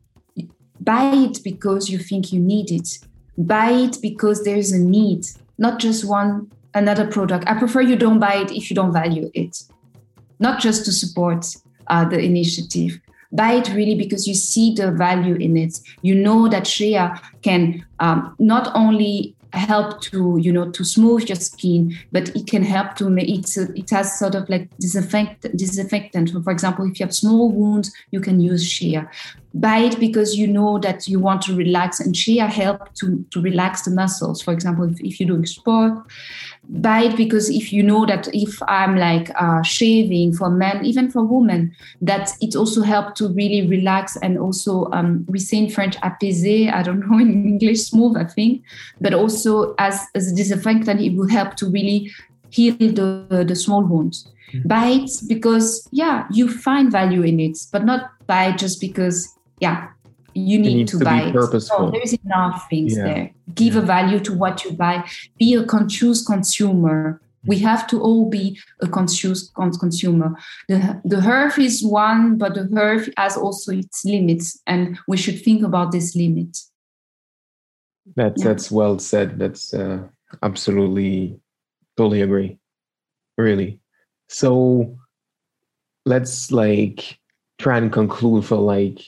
[0.80, 3.00] buy it because you think you need it.
[3.38, 5.26] Buy it because there's a need,
[5.58, 7.46] not just one another product.
[7.48, 9.64] I prefer you don't buy it if you don't value it
[10.42, 11.46] not just to support
[11.88, 13.00] uh, the initiative.
[13.32, 15.80] Buy it really because you see the value in it.
[16.02, 17.10] You know that Shea
[17.42, 22.64] can um, not only help to you know to smooth your skin but it can
[22.64, 27.06] help to make it it has sort of like disinfect disinfectant for example if you
[27.06, 29.04] have small wounds you can use shea
[29.54, 33.42] buy it because you know that you want to relax and shea help to to
[33.42, 35.94] relax the muscles for example if, if you're doing sport
[36.72, 41.12] buy it because if you know that if i'm like uh, shaving for men even
[41.12, 45.70] for women that it also help to really relax and also um, we say in
[45.70, 46.72] french apaiser.
[46.74, 48.64] I don't know in english smooth i think.
[49.02, 52.10] But also as, as a disinfectant it will help to really
[52.50, 54.30] heal the, the small wounds.
[54.54, 54.68] Mm-hmm.
[54.68, 59.34] buy it because yeah you find value in it but not buy it just because
[59.62, 59.88] yeah
[60.34, 61.34] you need to, to, buy it.
[61.34, 61.92] Purposeful.
[61.92, 63.04] there's enough things yeah.
[63.04, 63.32] there.
[63.54, 63.82] Give yeah.
[63.82, 65.08] a value to what you buy.
[65.38, 67.22] Be a conscious consumer.
[67.46, 70.36] We have to all be a conscious consumer.
[70.68, 75.44] The, the herb is one, but the earth has also its limits, and we should
[75.44, 76.58] think about this limit.
[78.16, 78.50] That's yeah.
[78.50, 79.40] that's well said.
[79.40, 80.08] That's uh,
[80.44, 81.40] absolutely
[81.98, 82.60] totally agree.
[83.38, 83.80] Really.
[84.30, 84.98] So
[86.06, 87.20] let's like
[87.60, 89.02] try and conclude for like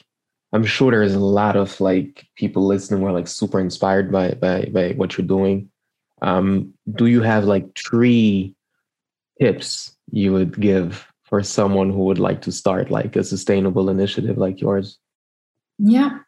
[0.53, 4.31] I'm sure there's a lot of like people listening who are like super inspired by
[4.31, 5.69] by by what you're doing.
[6.21, 8.55] Um, do you have like three
[9.41, 14.37] tips you would give for someone who would like to start like a sustainable initiative
[14.37, 14.99] like yours?
[15.79, 16.19] Yeah.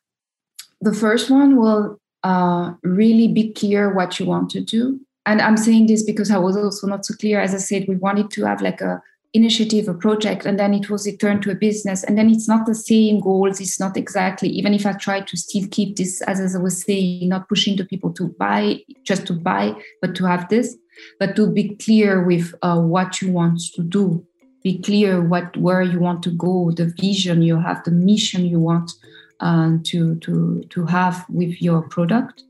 [0.82, 5.00] The first one will uh, really be clear what you want to do.
[5.28, 7.40] And I'm saying this because I was also not so clear.
[7.40, 9.02] As I said, we wanted to have like a
[9.36, 12.04] initiative, a project, and then it was it turned to a business.
[12.04, 13.60] And then it's not the same goals.
[13.60, 16.82] It's not exactly, even if I try to still keep this, as, as I was
[16.82, 20.78] saying, not pushing the people to buy, just to buy, but to have this,
[21.20, 24.26] but to be clear with uh, what you want to do.
[24.64, 28.60] Be clear what where you want to go, the vision you have, the mission you
[28.60, 28.92] want
[29.40, 32.42] uh, to to to have with your product.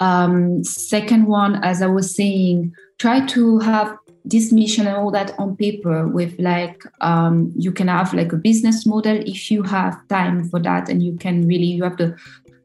[0.00, 5.38] Um, second one, as I was saying, try to have this mission and all that
[5.38, 9.96] on paper with like um, you can have like a business model if you have
[10.08, 12.16] time for that and you can really you have the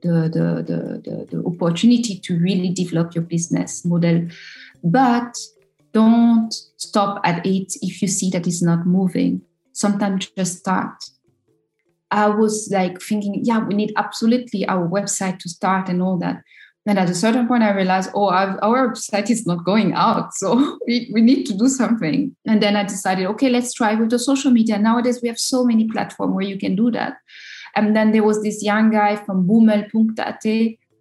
[0.01, 4.29] the, the, the, the, the opportunity to really develop your business model.
[4.81, 5.35] But
[5.91, 9.41] don't stop at it if you see that it's not moving.
[9.73, 11.03] Sometimes just start.
[12.11, 16.41] I was like thinking yeah we need absolutely our website to start and all that
[16.85, 20.33] and at a certain point, I realized, oh, I've, our site is not going out.
[20.33, 22.35] So we, we need to do something.
[22.47, 24.79] And then I decided, okay, let's try with the social media.
[24.79, 27.17] Nowadays, we have so many platforms where you can do that.
[27.75, 30.45] And then there was this young guy from boomel.at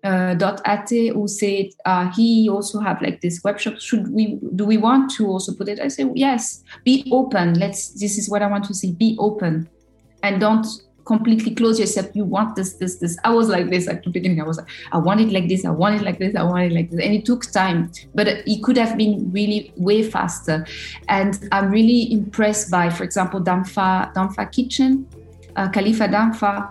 [0.04, 4.38] uh, dot at who said uh, he also have like this web shop should we
[4.54, 8.30] do we want to also put it i say yes be open let's this is
[8.30, 9.68] what i want to say be open
[10.22, 10.66] and don't
[11.08, 12.06] completely close yourself.
[12.14, 13.16] You want this, this, this.
[13.24, 14.40] I was like this at the beginning.
[14.40, 15.64] I was like, I want it like this.
[15.64, 16.36] I want it like this.
[16.36, 17.00] I want it like this.
[17.04, 20.66] And it took time, but it could have been really way faster.
[21.08, 25.08] And I'm really impressed by, for example, Damfa, Damfa Kitchen,
[25.56, 26.70] uh, Khalifa Damfa.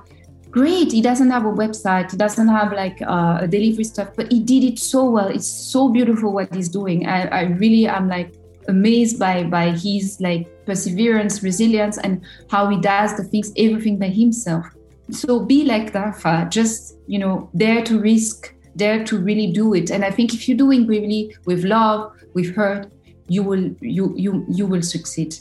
[0.51, 0.91] Great.
[0.91, 2.11] He doesn't have a website.
[2.11, 5.27] He doesn't have like uh, a delivery stuff, but he did it so well.
[5.27, 7.05] It's so beautiful what he's doing.
[7.05, 8.36] I, I really am like
[8.67, 14.09] amazed by by his like perseverance, resilience, and how he does the things, everything by
[14.09, 14.65] himself.
[15.11, 19.89] So be like Dafa, just you know, dare to risk, dare to really do it.
[19.89, 22.91] And I think if you're doing really with love, with heart,
[23.27, 25.35] you will you you you will succeed.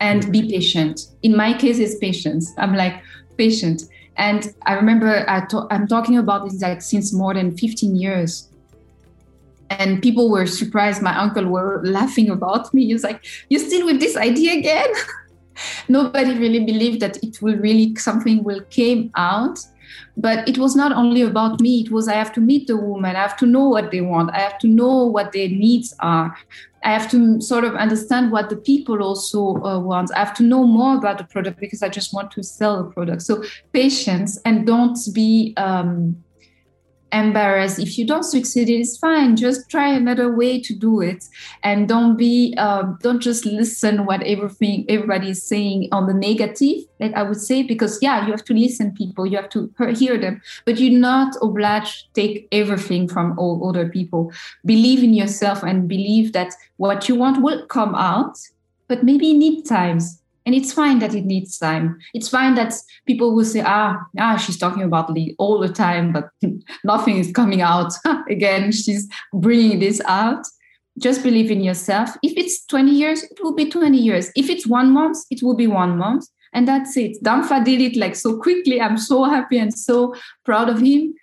[0.00, 1.08] And be patient.
[1.22, 2.52] In my case, it's patience.
[2.56, 3.02] I'm like
[3.36, 3.82] patient.
[4.16, 8.49] And I remember I I'm talking about this like since more than 15 years
[9.70, 11.00] and people were surprised.
[11.00, 12.86] My uncle were laughing about me.
[12.86, 14.88] He was like you still with this idea again?
[15.88, 19.58] Nobody really believed that it will really something will came out.
[20.16, 21.80] But it was not only about me.
[21.80, 23.16] It was i have to meet the woman.
[23.16, 24.34] I have to know what they want.
[24.34, 26.36] I have to know what their needs are.
[26.82, 30.10] I have to sort of understand what the people also uh, want.
[30.14, 32.90] I have to know more about the product because i just want to sell the
[32.90, 33.22] product.
[33.22, 36.16] So patience and don't be um,
[37.12, 37.78] embarrassed.
[37.78, 39.36] If you don't succeed it's fine.
[39.36, 41.24] Just try another way to do it
[41.62, 46.84] and don't be um, don't just listen what everything everybody is saying on the negative
[47.00, 49.26] like i would say because yeah you have to listen people.
[49.26, 50.40] You have to hear them.
[50.64, 54.32] But you're not obliged to take everything from all other people.
[54.64, 58.36] Believe in yourself and believe that what you want will come out
[58.88, 61.98] but maybe need times and it's fine that it needs time.
[62.14, 62.72] It's fine that
[63.06, 66.30] people will say ah ah she's talking about Lee all the time but
[66.84, 67.92] nothing is coming out
[68.30, 68.72] again.
[68.72, 70.44] She's bringing this out.
[70.98, 72.10] Just believe in yourself.
[72.22, 74.30] If it's 20 years it will be 20 years.
[74.34, 76.26] If it's one month it will be one month.
[76.52, 77.22] And that's it.
[77.22, 78.80] Damfa did it like so quickly.
[78.80, 81.14] I'm so happy and so proud of him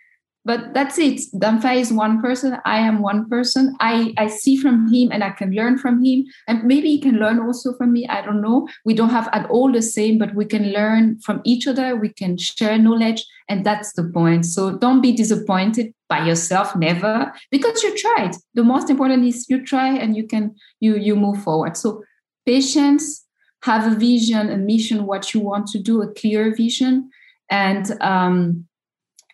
[0.48, 1.20] but that's it.
[1.36, 2.58] Damfa is one person.
[2.64, 3.76] I am one person.
[3.82, 6.24] I i see from him and i can learn from him.
[6.48, 8.08] And maybe he can learn also from me.
[8.08, 8.70] I don't know.
[8.86, 11.98] We don't have at all the same but we can learn from each other.
[11.98, 13.26] We can share knowledge.
[13.50, 14.46] And that's the point.
[14.46, 16.74] So don't be disappointed by yourself.
[16.78, 17.34] Never.
[17.52, 18.32] Because you tried.
[18.54, 21.76] The most important is you try and you can you you move forward.
[21.76, 22.04] So
[22.46, 23.26] patience
[23.64, 27.10] have a vision a mission what you want to do a clear vision
[27.50, 28.66] and um,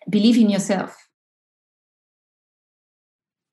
[0.10, 1.03] believe in yourself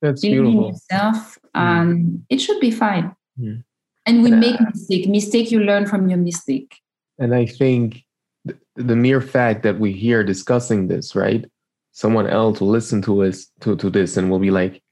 [0.01, 0.69] that's beautiful.
[0.69, 2.21] yourself, and mm.
[2.29, 3.15] it should be fine.
[3.39, 3.65] Mm.
[4.07, 5.09] And we and make I, mistake.
[5.09, 6.77] Mistake you learn from your mistake.
[7.19, 8.03] And I think
[8.47, 11.45] th- the mere fact that we here discussing this, right?
[11.93, 14.83] Someone else will listen to us to, to this and will be like,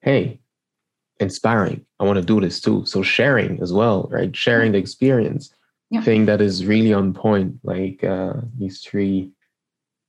[0.00, 0.40] hey,
[1.20, 1.84] inspiring.
[2.00, 2.84] I want to do this too.
[2.86, 4.34] So sharing as well, right?
[4.34, 5.52] Sharing the experience.
[5.90, 6.02] Yeah.
[6.02, 9.30] Thing that is really on point, like uh, these three,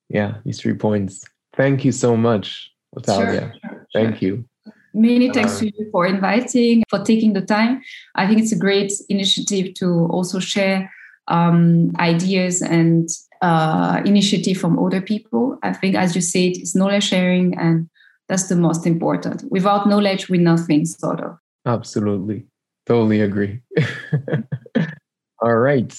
[0.10, 1.24] yeah, these three points.
[1.56, 3.54] Thank you so much, Natalia.
[3.62, 4.46] Sure, sure, Thank you.
[4.94, 7.82] Many thanks uh, to you for inviting, for taking the time.
[8.16, 10.92] I think it's a great initiative to also share
[11.28, 13.08] um, ideas and
[13.42, 15.60] uh, initiative from other people.
[15.62, 17.90] I think, as you said, it's knowledge sharing, and
[18.28, 19.44] that's the most important.
[19.52, 21.38] Without knowledge, we're nothing, sort of.
[21.66, 22.46] Absolutely.
[22.86, 23.60] Totally agree.
[25.42, 25.94] All right.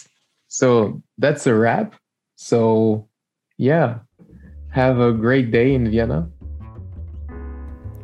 [0.49, 1.95] So that's a wrap.
[2.36, 3.09] So,
[3.59, 3.99] yeah,
[4.70, 6.30] have a great day in Vienna.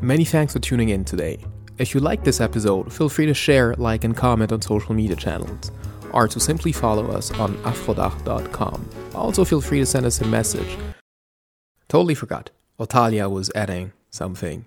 [0.04, 1.38] Many thanks for tuning in today.
[1.78, 5.16] If you liked this episode, feel free to share, like, and comment on social media
[5.16, 5.70] channels,
[6.12, 8.86] or to simply follow us on afrodach.com.
[9.14, 10.76] Also, feel free to send us a message.
[11.88, 12.50] Totally forgot.
[12.78, 14.66] Natalia was adding something.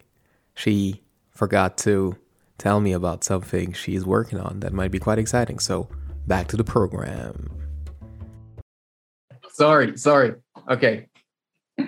[0.55, 2.17] She forgot to
[2.57, 5.59] tell me about something she's working on that might be quite exciting.
[5.59, 5.87] So,
[6.25, 7.51] back to the program.
[9.51, 10.33] Sorry, sorry.
[10.67, 11.09] Okay.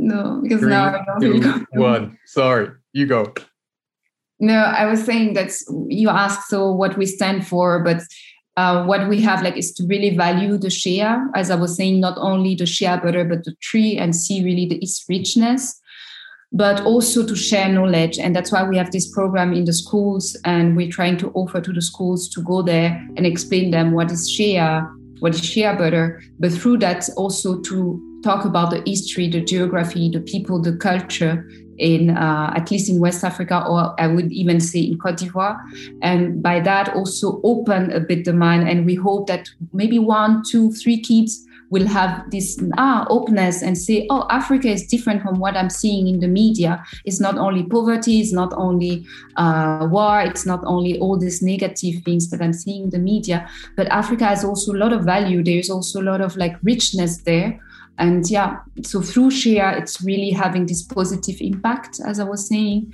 [0.00, 2.18] No, because Three, now I don't two, One.
[2.24, 3.32] Sorry, you go.
[4.38, 5.52] No, I was saying that
[5.88, 8.02] you asked so what we stand for, but
[8.56, 12.00] uh, what we have like is to really value the shea, as I was saying,
[12.00, 15.80] not only the shea butter, but the tree and see really the its richness
[16.52, 18.18] but also to share knowledge.
[18.18, 21.60] And that's why we have this program in the schools, and we're trying to offer
[21.60, 24.80] to the schools to go there and explain them what is shea,
[25.20, 30.10] what is shea butter, but through that also to talk about the history, the geography,
[30.10, 31.48] the people, the culture
[31.80, 35.58] in uh, at least in West Africa, or I would even say in Cote d'Ivoire,
[36.02, 38.68] and by that also open a bit the mind.
[38.68, 43.78] And we hope that maybe one, two, three kids will have this ah, openness and
[43.78, 46.84] say, oh, Africa is different from what I'm seeing in the media.
[47.04, 49.06] It's not only poverty, it's not only
[49.36, 53.48] uh, war, it's not only all these negative things that I'm seeing in the media,
[53.76, 55.42] but Africa has also a lot of value.
[55.44, 57.60] There's also a lot of like richness there.
[57.98, 62.92] And yeah, so through shea, it's really having this positive impact, as I was saying.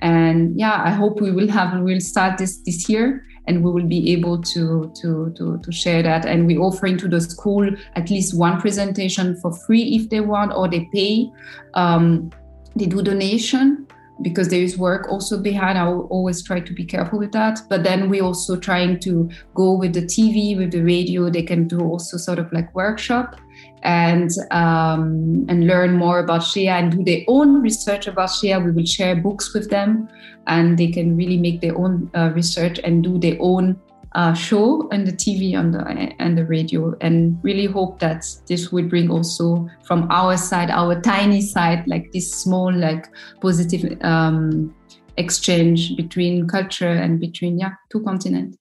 [0.00, 3.86] And yeah, I hope we will have, we'll start this this year and we will
[3.86, 6.26] be able to, to, to, to share that.
[6.26, 10.52] And we're offering to the school at least one presentation for free if they want,
[10.54, 11.30] or they pay.
[11.74, 12.30] Um,
[12.76, 13.86] they do donation
[14.20, 15.78] because there is work also behind.
[15.78, 17.60] I always try to be careful with that.
[17.70, 21.30] But then we're also trying to go with the TV, with the radio.
[21.30, 23.36] They can do also sort of like workshop
[23.82, 28.56] and um, and learn more about shea and do their own research about shea.
[28.58, 30.08] We will share books with them,
[30.46, 33.80] and they can really make their own uh, research and do their own
[34.12, 35.84] uh, show on the TV on the
[36.18, 36.94] and the radio.
[37.00, 42.10] And really hope that this would bring also from our side, our tiny side, like
[42.12, 43.08] this small like
[43.40, 44.74] positive um,
[45.16, 48.56] exchange between culture and between yeah two continents.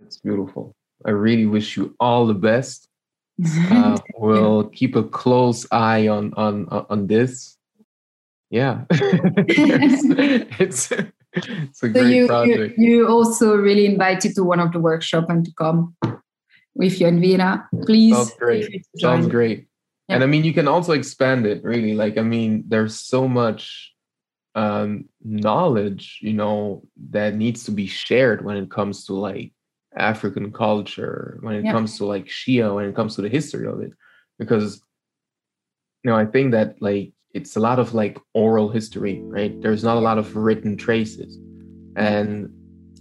[0.00, 0.74] It's beautiful.
[1.04, 2.87] I really wish you all the best
[3.70, 7.56] uh, we'll keep a close eye on on on this.
[8.50, 10.02] Yeah, it's,
[10.58, 10.92] it's
[11.32, 12.78] it's a so great you, project.
[12.78, 15.94] You, you also really invited to one of the workshop and to come
[16.74, 17.68] with you in Vienna.
[17.82, 18.14] Please.
[18.14, 18.86] Sounds great.
[18.96, 19.66] Sounds great.
[20.08, 20.16] Yeah.
[20.16, 21.94] And I mean, you can also expand it really.
[21.94, 23.92] Like, I mean, there's so much
[24.54, 29.52] um, knowledge, you know, that needs to be shared when it comes to like
[29.98, 31.72] African culture, when it yeah.
[31.72, 33.92] comes to like shea, when it comes to the history of it.
[34.38, 34.82] Because
[36.04, 39.60] you know, I think that like it's a lot of like oral history, right?
[39.60, 41.38] There's not a lot of written traces.
[41.96, 42.50] And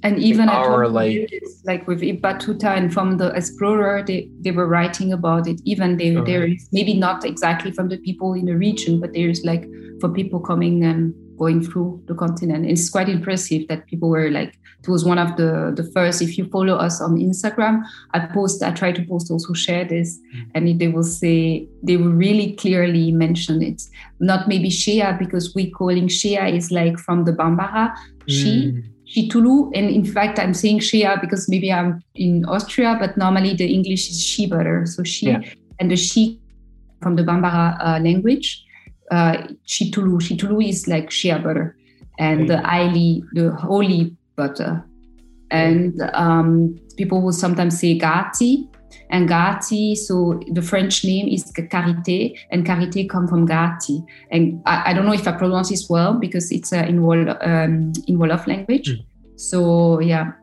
[0.03, 1.31] and even our like
[1.65, 5.97] like with Ibn Battuta and from the explorer they, they were writing about it even
[5.97, 9.67] they, there is maybe not exactly from the people in the region but there's like
[9.99, 12.65] for people coming and going through the continent.
[12.65, 16.21] It's quite impressive that people were like, it was one of the, the first.
[16.21, 17.83] If you follow us on Instagram,
[18.13, 20.51] I post, I try to post also share this, mm.
[20.55, 23.83] and they will say, they will really clearly mention it.
[24.19, 27.95] Not maybe Shia, because we calling Shia is like from the Bambara,
[28.27, 28.71] she.
[28.71, 28.83] Mm.
[29.29, 33.65] Tulu, and in fact, I'm saying Shia because maybe I'm in Austria, but normally the
[33.65, 34.85] English is she butter.
[34.85, 35.39] So she yeah.
[35.79, 36.41] and the she
[37.01, 38.66] from the Bambara uh, language
[39.11, 40.19] uh, chitulu.
[40.19, 41.75] Chitulu is like shea butter,
[42.19, 44.83] and the aili, the holy butter.
[45.49, 48.67] And um, people will sometimes say gati,
[49.09, 49.95] and gati.
[49.95, 54.05] So the French name is karité, and karité come from gati.
[54.31, 57.29] And I, I, don't know if I pronounce this well because it's uh, in Wol
[57.29, 58.89] um, in Wolof language.
[58.89, 59.05] Mm.
[59.37, 60.33] So yeah,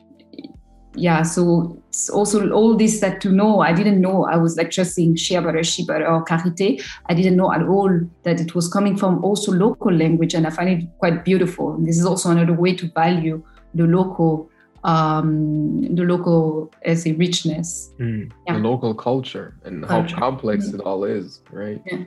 [0.95, 4.25] yeah, so also all this that to know, I didn't know.
[4.25, 6.83] I was like just saying shea butter, shea butter, or karité.
[7.07, 7.91] I didn't know at all
[8.23, 11.75] that it was coming from also local language, and I find it quite beautiful.
[11.75, 13.43] And this is also another way to value
[13.75, 14.51] the local,
[14.85, 18.55] um, the local as a richness, mm, yeah.
[18.55, 20.15] the local culture, and culture.
[20.15, 20.75] how complex mm.
[20.75, 21.41] it all is.
[21.51, 21.81] Right?
[21.87, 22.05] Yeah.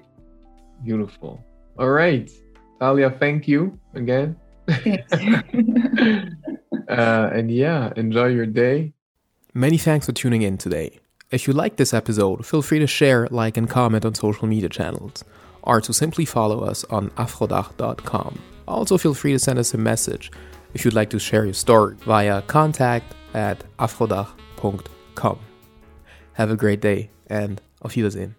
[0.83, 1.43] Beautiful.
[1.79, 2.29] All right,
[2.79, 3.11] Talia.
[3.11, 4.35] Thank you again.
[6.89, 8.93] uh, and yeah, enjoy your day.
[9.57, 10.99] Many thanks for tuning in today.
[11.31, 14.69] If you liked this episode, feel free to share, like, and comment on social media
[14.69, 15.23] channels,
[15.63, 18.37] or to simply follow us on afrodach.com.
[18.67, 20.29] Also, feel free to send us a message
[20.75, 25.39] if you'd like to share your story via contact at afrodach.com.
[26.33, 28.35] Have a great day and auf Wiedersehen.